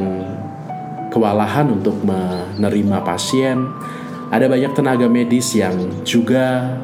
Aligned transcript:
kewalahan 1.14 1.70
untuk 1.70 2.02
menerima 2.02 2.98
pasien, 3.06 3.62
ada 4.34 4.50
banyak 4.50 4.74
tenaga 4.74 5.06
medis 5.06 5.54
yang 5.54 6.02
juga 6.02 6.74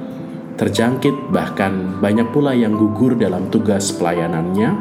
terjangkit, 0.57 1.31
bahkan 1.31 2.01
banyak 2.01 2.33
pula 2.33 2.57
yang 2.57 2.75
gugur 2.75 3.15
dalam 3.15 3.53
tugas 3.53 3.93
pelayanannya. 3.93 4.73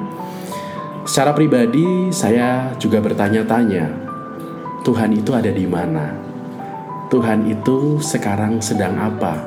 Secara 1.06 1.38
pribadi, 1.38 2.10
saya 2.10 2.74
juga 2.82 2.98
bertanya-tanya, 3.04 3.86
Tuhan 4.82 5.14
itu 5.14 5.36
ada 5.36 5.52
di 5.54 5.68
mana? 5.70 6.16
Tuhan 7.14 7.46
itu 7.46 8.02
sekarang 8.02 8.58
sedang 8.64 8.98
apa? 8.98 9.46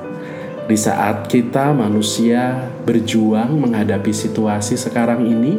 Di 0.69 0.77
saat 0.77 1.27
kita 1.27 1.73
manusia 1.73 2.71
berjuang 2.85 3.57
menghadapi 3.59 4.13
situasi 4.13 4.77
sekarang 4.77 5.27
ini, 5.27 5.59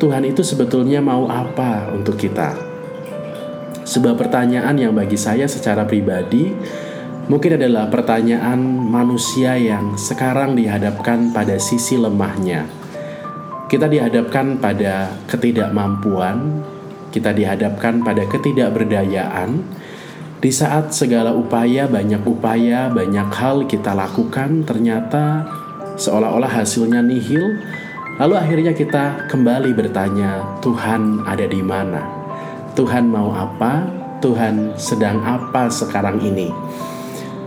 Tuhan 0.00 0.26
itu 0.26 0.42
sebetulnya 0.42 0.98
mau 0.98 1.30
apa 1.30 1.92
untuk 1.94 2.18
kita? 2.18 2.56
Sebuah 3.86 4.16
pertanyaan 4.18 4.74
yang 4.74 4.96
bagi 4.96 5.20
saya 5.20 5.44
secara 5.46 5.84
pribadi 5.86 6.50
mungkin 7.26 7.58
adalah 7.58 7.90
pertanyaan 7.90 8.58
manusia 8.64 9.58
yang 9.58 9.98
sekarang 9.98 10.54
dihadapkan 10.58 11.34
pada 11.34 11.58
sisi 11.58 11.98
lemahnya 11.98 12.82
kita 13.72 13.88
dihadapkan 13.88 14.60
pada 14.60 15.16
ketidakmampuan, 15.32 16.60
kita 17.08 17.32
dihadapkan 17.32 18.04
pada 18.04 18.28
ketidakberdayaan. 18.28 19.64
Di 20.44 20.52
saat 20.52 20.92
segala 20.92 21.32
upaya, 21.32 21.88
banyak 21.88 22.20
upaya, 22.20 22.92
banyak 22.92 23.32
hal 23.32 23.64
kita 23.64 23.96
lakukan, 23.96 24.68
ternyata 24.68 25.48
seolah-olah 25.96 26.52
hasilnya 26.52 27.00
nihil. 27.00 27.64
Lalu 28.20 28.34
akhirnya 28.36 28.76
kita 28.76 29.32
kembali 29.32 29.72
bertanya, 29.72 30.60
Tuhan 30.60 31.24
ada 31.24 31.48
di 31.48 31.64
mana? 31.64 32.04
Tuhan 32.76 33.08
mau 33.08 33.32
apa? 33.32 33.88
Tuhan 34.20 34.76
sedang 34.76 35.24
apa 35.24 35.72
sekarang 35.72 36.20
ini? 36.20 36.52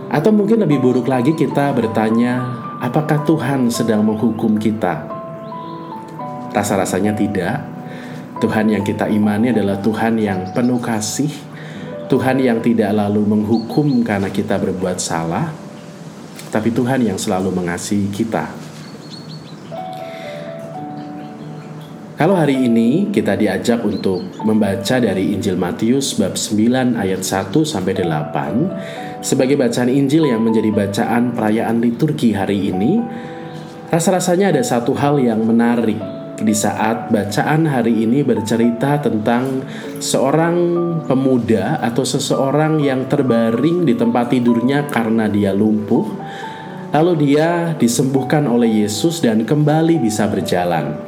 Atau 0.06 0.30
mungkin 0.30 0.62
lebih 0.62 0.78
buruk 0.78 1.10
lagi 1.10 1.34
kita 1.34 1.74
bertanya, 1.74 2.40
apakah 2.78 3.26
Tuhan 3.26 3.66
sedang 3.74 4.06
menghukum 4.06 4.54
kita? 4.54 5.02
Rasa-rasanya 6.54 7.12
tidak. 7.12 7.56
Tuhan 8.36 8.68
yang 8.70 8.84
kita 8.84 9.08
imani 9.08 9.50
adalah 9.50 9.80
Tuhan 9.80 10.20
yang 10.20 10.52
penuh 10.52 10.78
kasih, 10.78 11.32
Tuhan 12.06 12.38
yang 12.38 12.62
tidak 12.62 12.92
lalu 12.94 13.24
menghukum 13.24 14.04
karena 14.04 14.30
kita 14.30 14.60
berbuat 14.60 15.00
salah, 15.00 15.50
tapi 16.52 16.70
Tuhan 16.70 17.02
yang 17.02 17.18
selalu 17.18 17.50
mengasihi 17.50 18.06
kita. 18.12 18.65
Kalau 22.16 22.32
hari 22.32 22.64
ini 22.64 23.12
kita 23.12 23.36
diajak 23.36 23.84
untuk 23.84 24.40
membaca 24.40 24.96
dari 24.96 25.36
Injil 25.36 25.60
Matius 25.60 26.16
bab 26.16 26.32
9 26.32 26.96
ayat 26.96 27.20
1 27.20 27.52
sampai 27.60 27.92
8 27.92 29.20
sebagai 29.20 29.60
bacaan 29.60 29.92
Injil 29.92 30.24
yang 30.24 30.40
menjadi 30.40 30.72
bacaan 30.72 31.36
perayaan 31.36 31.76
liturgi 31.76 32.32
hari 32.32 32.72
ini, 32.72 33.04
rasa-rasanya 33.92 34.48
ada 34.48 34.64
satu 34.64 34.96
hal 34.96 35.20
yang 35.20 35.44
menarik 35.44 36.00
di 36.40 36.56
saat 36.56 37.12
bacaan 37.12 37.68
hari 37.68 38.08
ini 38.08 38.24
bercerita 38.24 38.96
tentang 38.96 39.68
seorang 40.00 40.56
pemuda 41.04 41.84
atau 41.84 42.00
seseorang 42.00 42.80
yang 42.80 43.12
terbaring 43.12 43.84
di 43.84 43.92
tempat 43.92 44.32
tidurnya 44.32 44.88
karena 44.88 45.28
dia 45.28 45.52
lumpuh. 45.52 46.16
Lalu 46.96 47.28
dia 47.28 47.76
disembuhkan 47.76 48.48
oleh 48.48 48.88
Yesus 48.88 49.20
dan 49.20 49.44
kembali 49.44 50.00
bisa 50.00 50.24
berjalan. 50.32 51.05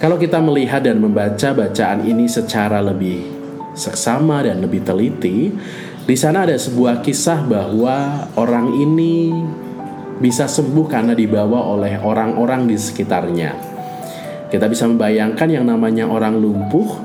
Kalau 0.00 0.16
kita 0.16 0.40
melihat 0.40 0.80
dan 0.80 0.96
membaca 0.96 1.52
bacaan 1.52 2.08
ini 2.08 2.24
secara 2.24 2.80
lebih 2.80 3.20
seksama 3.76 4.40
dan 4.40 4.64
lebih 4.64 4.80
teliti, 4.80 5.52
di 6.08 6.16
sana 6.16 6.48
ada 6.48 6.56
sebuah 6.56 7.04
kisah 7.04 7.44
bahwa 7.44 8.24
orang 8.32 8.72
ini 8.80 9.28
bisa 10.16 10.48
sembuh 10.48 10.88
karena 10.88 11.12
dibawa 11.12 11.68
oleh 11.76 12.00
orang-orang 12.00 12.64
di 12.64 12.80
sekitarnya. 12.80 13.52
Kita 14.48 14.72
bisa 14.72 14.88
membayangkan 14.88 15.48
yang 15.52 15.68
namanya 15.68 16.08
orang 16.08 16.40
lumpuh, 16.40 16.96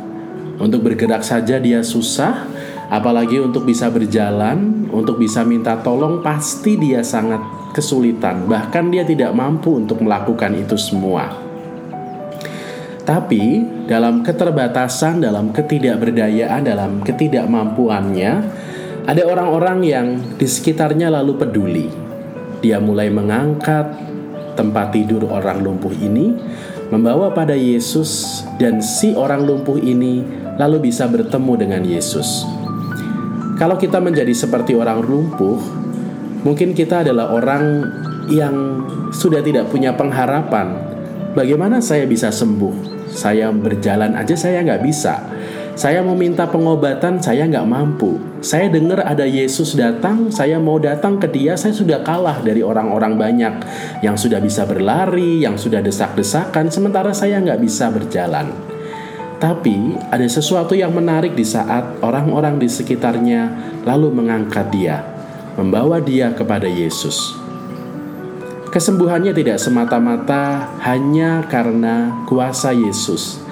untuk 0.64 0.88
bergerak 0.88 1.20
saja 1.20 1.60
dia 1.60 1.84
susah, 1.84 2.48
apalagi 2.88 3.44
untuk 3.44 3.68
bisa 3.68 3.92
berjalan, 3.92 4.88
untuk 4.88 5.20
bisa 5.20 5.44
minta 5.44 5.76
tolong 5.84 6.24
pasti 6.24 6.80
dia 6.80 7.04
sangat 7.04 7.44
kesulitan, 7.76 8.48
bahkan 8.48 8.88
dia 8.88 9.04
tidak 9.04 9.36
mampu 9.36 9.84
untuk 9.84 10.00
melakukan 10.00 10.56
itu 10.56 10.80
semua. 10.80 11.45
Tapi 13.06 13.62
dalam 13.86 14.26
keterbatasan, 14.26 15.22
dalam 15.22 15.54
ketidakberdayaan, 15.54 16.66
dalam 16.66 17.06
ketidakmampuannya, 17.06 18.34
ada 19.06 19.22
orang-orang 19.30 19.80
yang 19.86 20.08
di 20.42 20.50
sekitarnya 20.50 21.14
lalu 21.14 21.38
peduli. 21.38 21.88
Dia 22.66 22.82
mulai 22.82 23.14
mengangkat 23.14 23.94
tempat 24.58 24.90
tidur 24.90 25.30
orang 25.30 25.62
lumpuh 25.62 25.94
ini, 25.94 26.34
membawa 26.90 27.30
pada 27.30 27.54
Yesus 27.54 28.42
dan 28.58 28.82
si 28.82 29.14
orang 29.14 29.46
lumpuh 29.46 29.78
ini 29.78 30.26
lalu 30.58 30.90
bisa 30.90 31.06
bertemu 31.06 31.54
dengan 31.62 31.86
Yesus. 31.86 32.42
Kalau 33.62 33.78
kita 33.78 34.02
menjadi 34.02 34.34
seperti 34.34 34.74
orang 34.74 35.06
lumpuh, 35.06 35.62
mungkin 36.42 36.74
kita 36.74 37.06
adalah 37.06 37.30
orang 37.38 37.86
yang 38.34 38.82
sudah 39.14 39.46
tidak 39.46 39.70
punya 39.70 39.94
pengharapan. 39.94 40.74
Bagaimana 41.38 41.86
saya 41.86 42.10
bisa 42.10 42.34
sembuh? 42.34 42.95
Saya 43.16 43.48
berjalan 43.56 44.12
aja 44.20 44.36
saya 44.36 44.60
nggak 44.60 44.84
bisa. 44.84 45.24
Saya 45.76 46.00
mau 46.00 46.16
minta 46.16 46.48
pengobatan, 46.48 47.20
saya 47.20 47.48
nggak 47.48 47.68
mampu. 47.68 48.16
Saya 48.40 48.72
dengar 48.72 49.04
ada 49.04 49.28
Yesus 49.28 49.76
datang, 49.76 50.32
saya 50.32 50.56
mau 50.56 50.80
datang 50.80 51.20
ke 51.20 51.28
dia, 51.28 51.60
saya 51.60 51.76
sudah 51.76 52.00
kalah 52.00 52.40
dari 52.40 52.64
orang-orang 52.64 53.20
banyak 53.20 53.54
yang 54.00 54.16
sudah 54.16 54.40
bisa 54.40 54.64
berlari, 54.64 55.44
yang 55.44 55.60
sudah 55.60 55.84
desak-desakan, 55.84 56.72
sementara 56.72 57.12
saya 57.12 57.44
nggak 57.44 57.60
bisa 57.60 57.92
berjalan. 57.92 58.56
Tapi 59.36 60.00
ada 60.08 60.24
sesuatu 60.32 60.80
yang 60.80 60.96
menarik 60.96 61.36
di 61.36 61.44
saat 61.44 62.00
orang-orang 62.00 62.56
di 62.56 62.72
sekitarnya 62.72 63.52
lalu 63.84 64.16
mengangkat 64.16 64.72
dia, 64.72 65.04
membawa 65.60 66.00
dia 66.00 66.32
kepada 66.32 66.72
Yesus. 66.72 67.45
Kesembuhannya 68.76 69.32
tidak 69.32 69.56
semata-mata 69.56 70.76
hanya 70.84 71.48
karena 71.48 72.28
kuasa 72.28 72.76
Yesus 72.76 73.46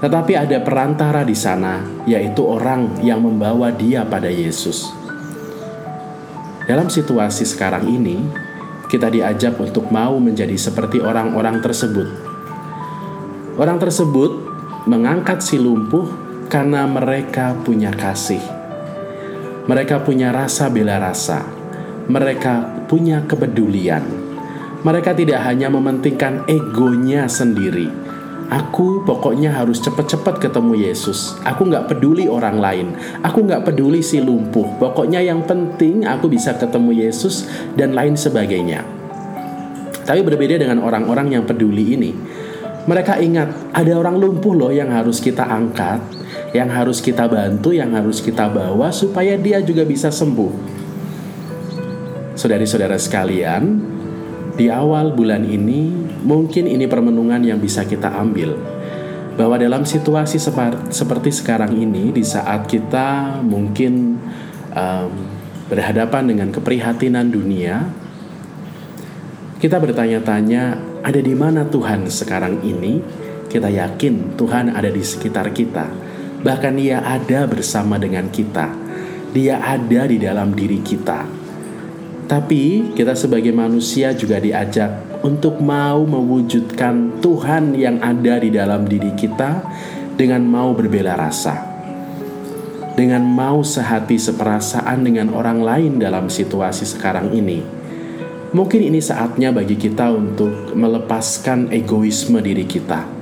tetapi 0.00 0.32
ada 0.32 0.56
perantara 0.64 1.20
di 1.28 1.36
sana, 1.36 1.84
yaitu 2.08 2.40
orang 2.40 3.04
yang 3.04 3.20
membawa 3.20 3.68
dia 3.68 4.00
pada 4.08 4.32
Yesus. 4.32 4.88
Dalam 6.64 6.88
situasi 6.88 7.44
sekarang 7.44 7.84
ini, 7.84 8.16
kita 8.88 9.12
diajak 9.12 9.60
untuk 9.60 9.92
mau 9.92 10.16
menjadi 10.16 10.56
seperti 10.56 11.04
orang-orang 11.04 11.60
tersebut. 11.60 12.08
Orang 13.60 13.76
tersebut 13.76 14.32
mengangkat 14.88 15.44
si 15.44 15.60
lumpuh 15.60 16.08
karena 16.48 16.88
mereka 16.88 17.52
punya 17.60 17.92
kasih. 17.92 18.40
Mereka 19.68 20.00
punya 20.00 20.32
rasa 20.32 20.72
bela 20.72 20.96
rasa. 20.96 21.44
Mereka 22.08 22.88
punya 22.88 23.20
kepedulian. 23.28 24.19
Mereka 24.80 25.12
tidak 25.12 25.44
hanya 25.44 25.68
mementingkan 25.68 26.48
egonya 26.48 27.28
sendiri, 27.28 27.92
Aku 28.50 29.06
pokoknya 29.06 29.54
harus 29.54 29.78
cepat-cepat 29.78 30.42
ketemu 30.42 30.90
Yesus. 30.90 31.38
Aku 31.46 31.70
nggak 31.70 31.86
peduli 31.86 32.26
orang 32.26 32.58
lain. 32.58 32.98
Aku 33.22 33.46
nggak 33.46 33.62
peduli 33.62 34.02
si 34.02 34.18
lumpuh. 34.18 34.74
Pokoknya 34.74 35.22
yang 35.22 35.46
penting 35.46 36.02
aku 36.02 36.26
bisa 36.26 36.58
ketemu 36.58 37.06
Yesus 37.06 37.46
dan 37.78 37.94
lain 37.94 38.18
sebagainya. 38.18 38.82
Tapi 40.02 40.26
berbeda 40.26 40.58
dengan 40.58 40.82
orang-orang 40.82 41.30
yang 41.38 41.46
peduli 41.46 41.94
ini. 41.94 42.10
Mereka 42.90 43.22
ingat 43.22 43.70
ada 43.70 43.92
orang 43.94 44.18
lumpuh 44.18 44.50
loh 44.58 44.74
yang 44.74 44.90
harus 44.90 45.22
kita 45.22 45.46
angkat, 45.46 46.02
yang 46.50 46.74
harus 46.74 46.98
kita 46.98 47.30
bantu, 47.30 47.70
yang 47.70 47.94
harus 47.94 48.18
kita 48.18 48.50
bawa 48.50 48.90
supaya 48.90 49.38
dia 49.38 49.62
juga 49.62 49.86
bisa 49.86 50.10
sembuh. 50.10 50.82
Saudari-saudara 52.34 52.98
sekalian, 52.98 53.62
di 54.60 54.68
awal 54.68 55.16
bulan 55.16 55.40
ini, 55.48 55.88
mungkin 56.20 56.68
ini 56.68 56.84
permenungan 56.84 57.40
yang 57.40 57.56
bisa 57.56 57.88
kita 57.88 58.12
ambil. 58.12 58.52
Bahwa 59.40 59.56
dalam 59.56 59.88
situasi 59.88 60.36
seperti 60.92 61.32
sekarang 61.32 61.72
ini, 61.72 62.12
di 62.12 62.20
saat 62.20 62.68
kita 62.68 63.40
mungkin 63.40 64.20
um, 64.76 65.10
berhadapan 65.72 66.28
dengan 66.28 66.48
keprihatinan 66.52 67.32
dunia, 67.32 67.88
kita 69.56 69.80
bertanya-tanya, 69.80 70.76
ada 71.00 71.20
di 71.24 71.32
mana 71.32 71.64
Tuhan 71.64 72.04
sekarang 72.12 72.60
ini? 72.60 73.00
Kita 73.48 73.72
yakin 73.72 74.36
Tuhan 74.36 74.76
ada 74.76 74.92
di 74.92 75.00
sekitar 75.00 75.56
kita, 75.56 75.88
bahkan 76.44 76.76
Dia 76.76 77.00
ada 77.00 77.48
bersama 77.48 77.96
dengan 77.96 78.28
kita, 78.28 78.68
Dia 79.32 79.64
ada 79.64 80.04
di 80.04 80.20
dalam 80.20 80.52
diri 80.52 80.84
kita 80.84 81.39
tapi 82.30 82.94
kita 82.94 83.18
sebagai 83.18 83.50
manusia 83.50 84.14
juga 84.14 84.38
diajak 84.38 85.18
untuk 85.26 85.58
mau 85.58 86.06
mewujudkan 86.06 87.18
Tuhan 87.18 87.74
yang 87.74 87.98
ada 87.98 88.38
di 88.38 88.54
dalam 88.54 88.86
diri 88.86 89.10
kita 89.18 89.66
dengan 90.14 90.46
mau 90.46 90.70
berbela 90.70 91.18
rasa. 91.18 91.58
Dengan 92.94 93.26
mau 93.26 93.66
sehati 93.66 94.14
seperasaan 94.14 95.02
dengan 95.02 95.34
orang 95.34 95.58
lain 95.58 95.98
dalam 95.98 96.30
situasi 96.30 96.86
sekarang 96.86 97.34
ini. 97.34 97.66
Mungkin 98.54 98.78
ini 98.78 99.02
saatnya 99.02 99.50
bagi 99.50 99.74
kita 99.74 100.14
untuk 100.14 100.70
melepaskan 100.78 101.74
egoisme 101.74 102.38
diri 102.38 102.62
kita 102.62 103.19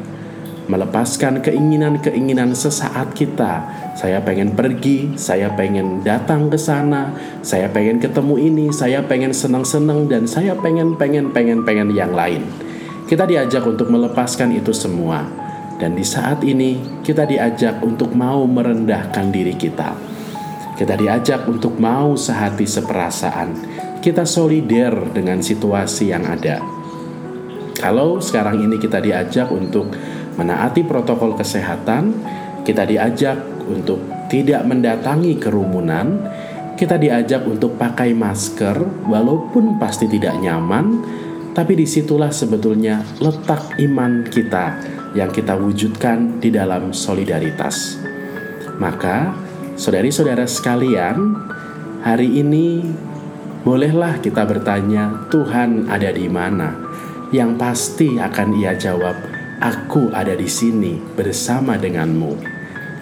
melepaskan 0.68 1.40
keinginan-keinginan 1.40 2.52
sesaat 2.52 3.16
kita. 3.16 3.64
Saya 3.96 4.20
pengen 4.20 4.52
pergi, 4.52 5.16
saya 5.16 5.48
pengen 5.56 6.04
datang 6.04 6.52
ke 6.52 6.60
sana, 6.60 7.16
saya 7.40 7.72
pengen 7.72 7.98
ketemu 7.98 8.36
ini, 8.36 8.66
saya 8.70 9.00
pengen 9.02 9.32
senang-senang 9.32 10.06
dan 10.06 10.28
saya 10.28 10.52
pengen 10.54 10.94
pengen 11.00 11.32
pengen 11.32 11.64
pengen 11.64 11.90
yang 11.96 12.12
lain. 12.12 12.44
Kita 13.08 13.24
diajak 13.24 13.64
untuk 13.64 13.88
melepaskan 13.88 14.52
itu 14.52 14.70
semua. 14.76 15.24
Dan 15.78 15.94
di 15.94 16.02
saat 16.02 16.42
ini 16.44 17.00
kita 17.06 17.24
diajak 17.24 17.80
untuk 17.80 18.12
mau 18.12 18.44
merendahkan 18.44 19.30
diri 19.30 19.54
kita. 19.54 19.94
Kita 20.74 20.94
diajak 20.98 21.46
untuk 21.48 21.78
mau 21.80 22.18
sehati 22.18 22.66
seperasaan. 22.66 23.48
Kita 24.02 24.26
solider 24.26 25.14
dengan 25.14 25.38
situasi 25.38 26.10
yang 26.10 26.26
ada. 26.26 26.60
Kalau 27.78 28.18
sekarang 28.18 28.58
ini 28.58 28.74
kita 28.82 28.98
diajak 28.98 29.54
untuk 29.54 29.94
menaati 30.38 30.86
protokol 30.86 31.34
kesehatan, 31.34 32.14
kita 32.62 32.86
diajak 32.86 33.42
untuk 33.66 33.98
tidak 34.30 34.62
mendatangi 34.62 35.34
kerumunan, 35.36 36.22
kita 36.78 36.94
diajak 36.94 37.42
untuk 37.42 37.74
pakai 37.74 38.14
masker 38.14 39.08
walaupun 39.10 39.82
pasti 39.82 40.06
tidak 40.06 40.38
nyaman, 40.38 41.02
tapi 41.50 41.74
di 41.74 41.90
situlah 41.90 42.30
sebetulnya 42.30 43.02
letak 43.18 43.82
iman 43.82 44.22
kita 44.30 44.78
yang 45.18 45.34
kita 45.34 45.58
wujudkan 45.58 46.38
di 46.38 46.54
dalam 46.54 46.94
solidaritas. 46.94 47.98
Maka, 48.78 49.34
saudari-saudara 49.74 50.46
sekalian, 50.46 51.34
hari 52.06 52.38
ini 52.38 52.86
bolehlah 53.66 54.22
kita 54.22 54.46
bertanya, 54.46 55.26
Tuhan 55.34 55.90
ada 55.90 56.14
di 56.14 56.30
mana? 56.30 56.78
Yang 57.34 57.50
pasti 57.58 58.08
akan 58.22 58.48
ia 58.54 58.78
jawab, 58.78 59.18
Aku 59.58 60.14
ada 60.14 60.38
di 60.38 60.46
sini 60.46 61.02
bersama 61.18 61.74
denganmu. 61.74 62.38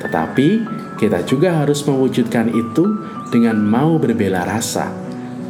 Tetapi 0.00 0.48
kita 0.96 1.20
juga 1.28 1.60
harus 1.60 1.84
mewujudkan 1.84 2.48
itu 2.48 2.96
dengan 3.28 3.60
mau 3.60 4.00
berbela 4.00 4.40
rasa, 4.48 4.88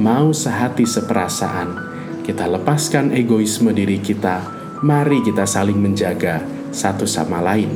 mau 0.03 0.35
sehati 0.35 0.83
seperasaan. 0.83 1.95
Kita 2.27 2.51
lepaskan 2.51 3.15
egoisme 3.15 3.71
diri 3.71 4.03
kita, 4.03 4.43
mari 4.83 5.23
kita 5.23 5.47
saling 5.47 5.79
menjaga 5.79 6.43
satu 6.75 7.07
sama 7.07 7.39
lain. 7.39 7.71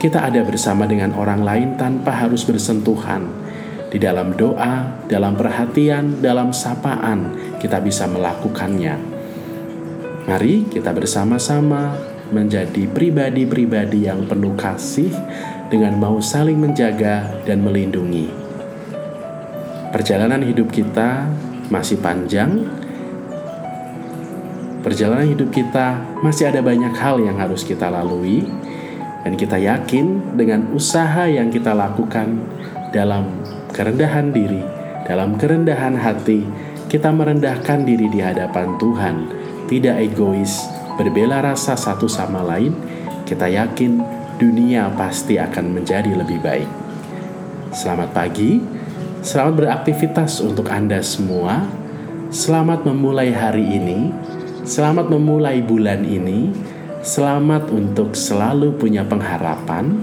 Kita 0.00 0.24
ada 0.24 0.40
bersama 0.40 0.88
dengan 0.88 1.12
orang 1.20 1.44
lain 1.44 1.68
tanpa 1.76 2.16
harus 2.16 2.48
bersentuhan. 2.48 3.28
Di 3.92 4.00
dalam 4.00 4.32
doa, 4.32 5.04
dalam 5.04 5.36
perhatian, 5.36 6.24
dalam 6.24 6.56
sapaan, 6.56 7.36
kita 7.60 7.76
bisa 7.84 8.08
melakukannya. 8.08 8.96
Mari 10.24 10.68
kita 10.72 10.96
bersama-sama 10.96 12.16
menjadi 12.30 12.84
pribadi-pribadi 12.90 14.08
yang 14.08 14.28
penuh 14.28 14.52
kasih 14.56 15.12
dengan 15.68 15.96
mau 16.00 16.20
saling 16.20 16.56
menjaga 16.56 17.44
dan 17.44 17.60
melindungi. 17.60 18.28
Perjalanan 19.88 20.44
hidup 20.44 20.68
kita 20.68 21.28
masih 21.72 21.96
panjang. 22.00 22.68
Perjalanan 24.84 25.28
hidup 25.28 25.52
kita 25.52 26.00
masih 26.20 26.48
ada 26.48 26.60
banyak 26.64 26.92
hal 26.96 27.20
yang 27.20 27.36
harus 27.36 27.64
kita 27.64 27.88
lalui 27.88 28.44
dan 29.24 29.36
kita 29.36 29.60
yakin 29.60 30.36
dengan 30.36 30.72
usaha 30.72 31.28
yang 31.28 31.52
kita 31.52 31.76
lakukan 31.76 32.40
dalam 32.94 33.28
kerendahan 33.72 34.32
diri, 34.32 34.64
dalam 35.04 35.36
kerendahan 35.36 35.96
hati, 35.98 36.44
kita 36.88 37.12
merendahkan 37.12 37.84
diri 37.84 38.08
di 38.08 38.20
hadapan 38.24 38.80
Tuhan, 38.80 39.16
tidak 39.68 40.00
egois, 40.00 40.77
berbela 40.98 41.38
rasa 41.38 41.78
satu 41.78 42.10
sama 42.10 42.42
lain, 42.42 42.74
kita 43.22 43.46
yakin 43.46 44.02
dunia 44.42 44.90
pasti 44.98 45.38
akan 45.38 45.78
menjadi 45.78 46.10
lebih 46.10 46.42
baik. 46.42 46.66
Selamat 47.70 48.10
pagi, 48.10 48.58
selamat 49.22 49.54
beraktivitas 49.54 50.42
untuk 50.42 50.66
Anda 50.74 50.98
semua. 51.06 51.62
Selamat 52.34 52.82
memulai 52.84 53.30
hari 53.32 53.64
ini, 53.64 54.12
selamat 54.66 55.08
memulai 55.08 55.62
bulan 55.64 56.02
ini, 56.02 56.52
selamat 57.00 57.72
untuk 57.72 58.12
selalu 58.12 58.76
punya 58.76 59.06
pengharapan, 59.06 59.96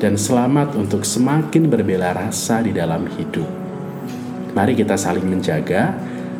dan 0.00 0.16
selamat 0.16 0.78
untuk 0.78 1.04
semakin 1.04 1.68
berbela 1.68 2.16
rasa 2.16 2.64
di 2.64 2.72
dalam 2.72 3.04
hidup. 3.18 3.44
Mari 4.56 4.72
kita 4.72 4.96
saling 4.96 5.26
menjaga 5.28 5.92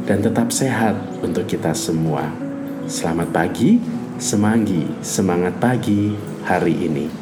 dan 0.08 0.24
tetap 0.24 0.48
sehat 0.48 0.96
untuk 1.20 1.44
kita 1.44 1.76
semua. 1.76 2.49
Selamat 2.88 3.28
pagi, 3.28 3.76
semanggi, 4.16 4.88
semangat 5.04 5.60
pagi 5.60 6.16
hari 6.48 6.88
ini. 6.88 7.19